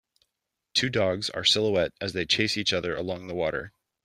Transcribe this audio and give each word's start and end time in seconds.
Two 0.73 0.89
dogs 0.89 1.29
are 1.29 1.43
silhouette 1.43 1.93
as 2.01 2.13
they 2.13 2.25
chase 2.25 2.57
each 2.57 2.73
other 2.73 2.95
along 2.95 3.27
the 3.27 3.35
water. 3.35 3.71